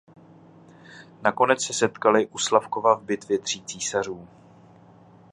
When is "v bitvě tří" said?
2.95-3.61